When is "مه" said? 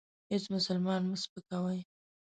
1.09-1.17